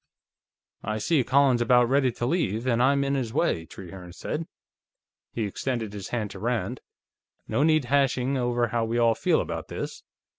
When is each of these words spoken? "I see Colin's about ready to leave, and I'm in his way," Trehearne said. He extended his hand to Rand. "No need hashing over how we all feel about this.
"I 0.83 0.97
see 0.97 1.23
Colin's 1.23 1.61
about 1.61 1.87
ready 1.87 2.11
to 2.13 2.25
leave, 2.25 2.65
and 2.65 2.81
I'm 2.81 3.03
in 3.03 3.13
his 3.13 3.33
way," 3.33 3.67
Trehearne 3.67 4.13
said. 4.13 4.47
He 5.31 5.43
extended 5.43 5.93
his 5.93 6.07
hand 6.07 6.31
to 6.31 6.39
Rand. 6.39 6.81
"No 7.47 7.61
need 7.61 7.85
hashing 7.85 8.35
over 8.35 8.69
how 8.69 8.83
we 8.83 8.97
all 8.97 9.13
feel 9.13 9.39
about 9.39 9.67
this. 9.67 10.01